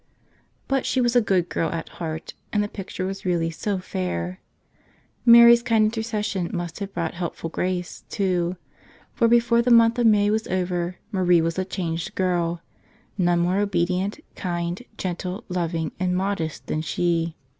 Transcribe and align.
But 0.67 0.83
she 0.87 0.99
was 0.99 1.15
a 1.15 1.21
good 1.21 1.47
girl 1.47 1.69
at 1.69 1.87
heart, 1.99 2.33
and 2.51 2.63
the 2.63 2.67
picture 2.67 3.05
was 3.05 3.23
really 3.23 3.51
so 3.51 3.77
fair. 3.77 4.39
Mary's 5.27 5.61
kind 5.61 5.85
intercession 5.85 6.49
must 6.51 6.79
have 6.79 6.91
brought 6.91 7.13
helpful 7.13 7.51
grace, 7.51 8.03
too; 8.09 8.57
for 9.13 9.27
before 9.27 9.61
the 9.61 9.69
month 9.69 9.99
of 9.99 10.07
May 10.07 10.31
was 10.31 10.47
over 10.47 10.95
Marie 11.11 11.39
was 11.39 11.59
a 11.59 11.65
changed 11.65 12.15
girl; 12.15 12.63
none 13.15 13.41
more 13.41 13.59
obedient, 13.59 14.19
kind, 14.35 14.81
gentle, 14.97 15.43
loving, 15.49 15.91
and 15.99 16.17
modest 16.17 16.65
than 16.65 16.81
she. 16.81 17.35